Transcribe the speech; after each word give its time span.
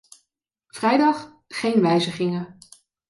Vrijdag: 0.67 1.31
geen 1.47 1.81
wijzigingen. 1.81 2.57